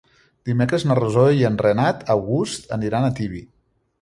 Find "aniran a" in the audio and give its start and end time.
2.79-3.17